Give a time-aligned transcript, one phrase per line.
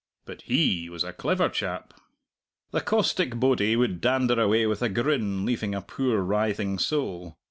[0.25, 1.93] But he was a clever chap."
[2.71, 7.37] The caustic bodie would dander away with a grin, leaving a poor writhing soul.